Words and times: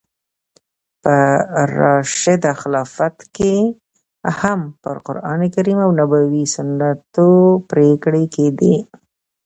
په 1.03 1.15
راشده 1.79 2.51
خلافت 2.61 3.15
کښي 3.35 3.57
هم 4.39 4.59
پر 4.81 4.95
قرانکریم 5.05 5.79
او 5.85 5.91
نبوي 5.99 6.43
سنتو 6.55 7.29
پرېکړي 7.71 8.25
کېدې. 8.35 8.75